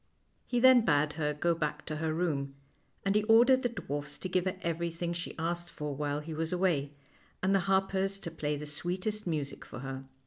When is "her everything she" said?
4.45-5.35